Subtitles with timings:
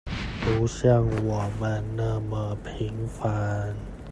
[0.43, 3.75] 不像我們那麼平凡